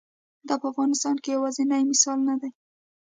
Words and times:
دا 0.47 0.55
په 0.61 0.65
افغانستان 0.71 1.15
کې 1.23 1.29
یوازینی 1.35 1.81
مثال 1.91 2.19
نه 2.29 2.35
دی. 2.41 2.49